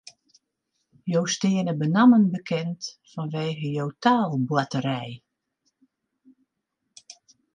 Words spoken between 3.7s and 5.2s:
jo taalboarterij.